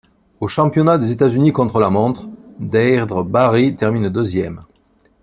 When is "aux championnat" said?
0.39-0.97